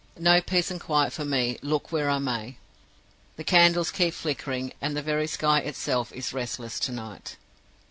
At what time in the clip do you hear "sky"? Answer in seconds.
5.27-5.59